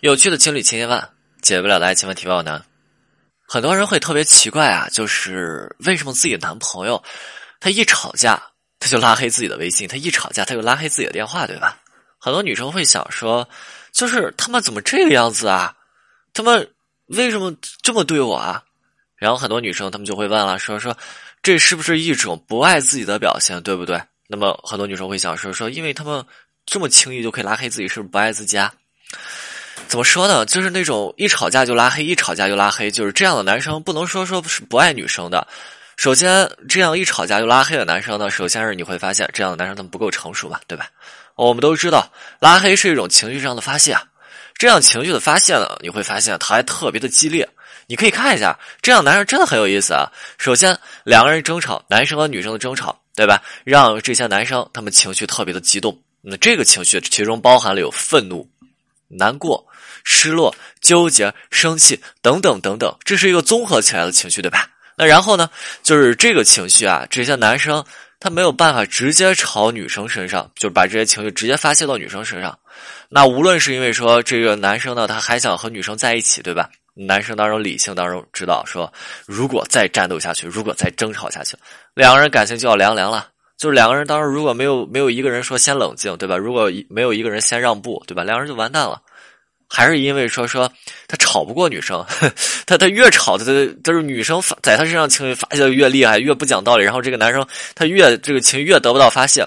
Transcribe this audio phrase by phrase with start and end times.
[0.00, 1.10] 有趣的情侣千千万，
[1.42, 2.64] 解不了的爱情问题万难。
[3.46, 7.02] 很多人会特别奇怪啊，就是为什么自己的男朋友，
[7.60, 8.42] 他一吵架
[8.78, 11.78] 他就拉黑自己的微信，他一吵架他就拉黑自己的电话，对吧？
[12.18, 13.46] 很多女生会想说，
[13.92, 15.76] 就是他们怎么这个样子啊？
[16.32, 16.66] 他们
[17.08, 18.64] 为什么这么对我啊？
[19.16, 20.96] 然后很多女生她们就会问了，说说
[21.42, 24.00] 这是不是一种不爱自己的表现，对不对？
[24.28, 26.24] 那么很多女生会想说说，因为他们
[26.64, 28.72] 这么轻易就可以拉黑自己，是不是不爱自己啊？
[29.90, 30.46] 怎么说呢？
[30.46, 35.44] 就是那种一吵架就拉黑，一吵架就拉黑，就是这样的男生不能说说是不爱女生的。
[35.96, 40.86] 首先，这样一吵架就拉黑的男生呢，首先是你会发现这样的男生他们不够成熟吧，对吧？
[41.34, 42.08] 我们都知道，
[42.38, 43.98] 拉黑是一种情绪上的发泄，
[44.54, 47.48] 这样情绪的发泄呢，你会发现他还特别的激烈。
[47.88, 50.06] 你可以看一下，这样男生真的很有意思啊。
[50.38, 53.42] 首先，两个人争吵，男生和女生的争吵，对吧？
[53.64, 56.00] 让这些男生他们情绪特别的激动。
[56.22, 58.48] 那这个情绪其中包含了有愤怒、
[59.10, 59.66] 难过。
[60.02, 64.66] 失落、纠结、生气等等等等，这是一个综合起来的情绪，对吧？
[64.96, 65.50] 那然后呢，
[65.82, 67.84] 就是这个情绪啊，这些男生
[68.18, 72.58] 他没有办法直接朝女生身上，就是把这些情绪直接发泄到女生身上。
[73.10, 76.70] 那无论是因为说这个男生呢，他还想和女生在一起，对吧？
[76.94, 78.90] 男生当中理性当中知道说，
[79.26, 81.56] 如果再战斗下去，如果再争吵下去，
[81.94, 83.28] 两个人感情就要凉凉了。
[83.60, 86.34] 就是两个人当时如果没有没有一个人说先冷静，对吧？
[86.34, 88.24] 如果没有一个人先让步，对吧？
[88.24, 89.02] 两个人就完蛋了。
[89.68, 90.72] 还是因为说说
[91.06, 92.02] 他吵不过女生，
[92.66, 93.52] 他他越吵他他
[93.84, 99.46] 就是女生发在他身上情绪发泄的越厉害，越不讲道理，然后这个男生他越这个情绪越得不到发泄，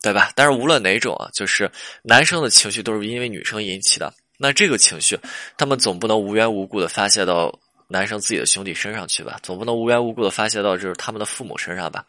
[0.00, 0.32] 对吧？
[0.34, 1.70] 但是无论哪种啊，就是
[2.02, 5.20] 男生的情绪都是因为女生引起的，那这个情绪
[5.58, 7.54] 他们总不能无缘无故的发泄到
[7.86, 9.38] 男生自己的兄弟身上去吧？
[9.42, 12.02] 总不能无缘无故的发泄到就是他们的父母身上吧？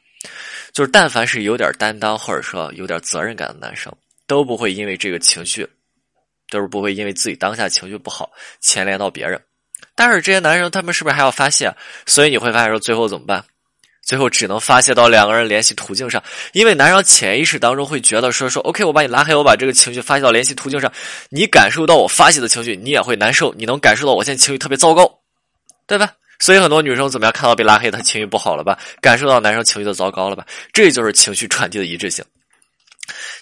[0.74, 3.94] 就是但凡是有点担当或者说有点责任感的男生，
[4.28, 5.66] 都不会因为这个情绪。
[6.50, 9.42] 都是不会因为自己当下情绪不好牵连到别人，
[9.96, 11.74] 但是这些男生他们是不是还要发泄？
[12.06, 13.44] 所以你会发现说最后怎么办？
[14.04, 20.94] 最后只能发泄到两个人联系途径上，因为男生潜意识当中会觉得说说 OK，我把你拉黑，我把这个情绪发泄到联系途径上，
[21.30, 25.22] 你感受到我发泄的情绪，你也会难受，你能感受到我现在情绪特别糟糕，
[25.88, 26.14] 对吧？
[26.43, 28.77] 所以很多女生怎么样看到被拉黑，她情绪不好了吧？
[28.99, 30.45] 感受到男生情绪的糟糕了吧？
[30.73, 32.21] 这就是情绪传递的一致性。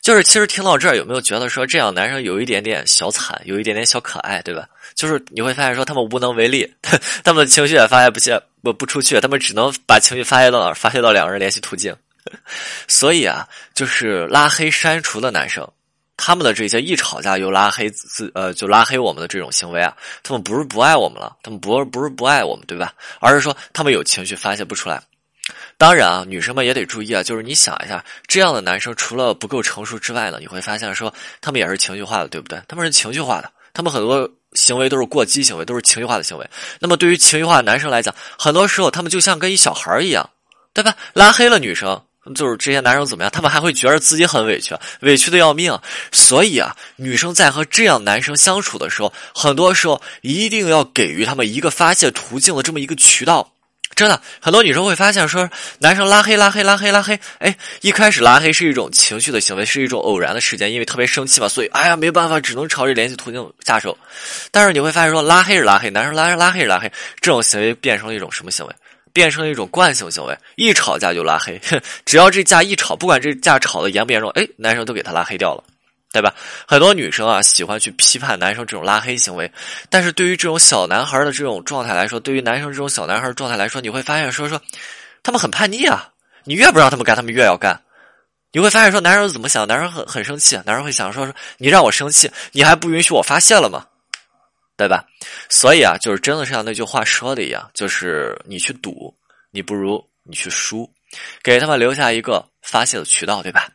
[0.02, 4.68] 就是其实听到这儿，有没有觉得说这样男生有一点点小惨，有一点点小可爱，对吧？
[4.94, 6.72] 就是你会发现说他们无能为力，
[7.24, 10.76] 他们的情绪也发泄不泄不不出去，他们只能把情绪发泄到哪儿？
[10.76, 11.96] 发泄到两个人联系途径。
[12.88, 15.68] 所以啊，就是拉黑删除的男生，
[16.24, 22.94] 他们的这些一吵架又拉黑自呃就拉黑我们的这种行为啊，他们不是不爱我们了，他们不不是不爱我们，对吧？
[23.20, 25.02] 而是说他们有情绪发泄不出来。
[25.80, 27.24] 当然啊，女生们也得注意啊。
[27.24, 31.12] 就是你想一下，这样的男生除了不够成熟之外呢，你会发现说
[31.42, 32.62] 他们也是情绪化的，对不对？
[32.68, 36.48] 他们是情绪化的，他们很多行为都是过激行为，都是情绪化的行为。
[36.80, 40.30] 那么对于情绪化的男生来讲，很多时候他们就像跟一小孩一样，
[40.72, 40.96] 对吧？
[41.14, 42.00] 拉黑了女生，
[42.36, 43.32] 就是这些男生怎么样？
[43.32, 45.78] 他们还会觉得自己很委屈，委屈的要命。
[46.12, 53.52] 所以啊，女生在和这样男生相处的时候，很多时候一定要给予他们一个发泄途径的这么一个渠道。
[53.94, 55.50] 真的，很多女生会发现说，
[55.80, 63.96] 男生拉黑、拉黑、拉黑、拉黑，哎，一开始拉黑是一种情绪的行为，是一种偶然的事件，因为特别生气嘛，所以哎呀，没办法，只能朝着联系途径下手。
[64.50, 66.90] 但是你会发现说，拉黑是拉黑，男生拉拉拉黑是拉黑，
[67.20, 68.74] 这种行为变成了一种什么行为？
[69.14, 71.60] 变成了一种惯性行为，一吵架就拉黑，
[72.06, 75.64] 只要这架一吵，不管这架吵的严不严重，哎，男生都给他拉黑掉了。
[76.14, 76.36] 对吧？
[76.68, 79.50] 很多女生啊喜欢去批判男生这种拉黑行为，
[79.90, 84.62] 但是对于这种小男孩的这种状态来说，对于男生这种小男孩状态来说，你会发现说说，
[85.24, 86.10] 他们很叛逆啊！
[86.44, 87.82] 你越不让他们干，他们越要干。
[88.52, 89.66] 你会发现说，男生怎么想？
[89.66, 93.86] 男生很很生气，男生会想说说，你让我生气，你还不允许我发泄了吗？
[94.82, 95.06] 对吧？
[95.48, 99.16] 所以啊，就是真的像那句话说的一样，就是你去赌，
[99.52, 100.92] 你不如你去输，
[101.44, 103.70] 给他们留下一个发泄的渠道，对吧？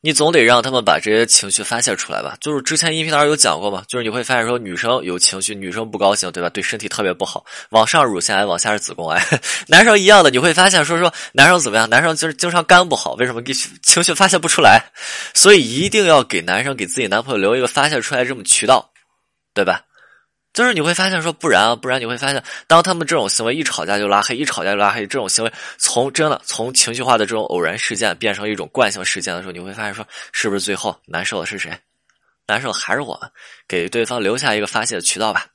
[0.00, 2.36] 你总得让他们把这些情绪发泄出来吧？
[2.40, 6.48] 就是之前音频当中有讲过嘛，就是你会发现说女生有情绪，女生不高兴，对吧？
[6.48, 9.20] 对身体特别不好，往上乳腺癌，往下是子宫癌。
[9.66, 11.90] 男生一样的，你会发现说说男生怎么样？
[11.90, 13.52] 男生就是经常肝不好，为什么给
[13.82, 14.80] 情绪发泄不出来？
[15.34, 18.92] 所以一定要给男生给自己男朋友留一个发泄出来这么渠道，
[19.52, 19.82] 对吧？
[20.52, 31.70] 就是你会发现说，不然啊，不然你会发现，当他们这种行为一吵架就拉黑，一吵架就拉黑，这种行为从真的从情绪化的这种偶然事件变成一种惯性事件的时候，你会发现说，是不是最后难受的是谁？
[32.46, 33.30] 难受还是我们？
[33.68, 35.46] 给对方留下一个发泄的渠道吧，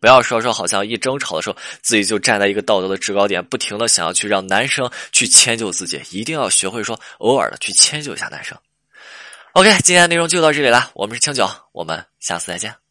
[0.00, 8.56] 不要说说好像一争吵的时候自己就站在一个道德的制高点，不停的想要去让男生去迁就自己，一定要学会说偶尔的去迁就一下男生。
[9.52, 12.87] OK，今天的内容就到这里了，我们是清酒，我们下次再见。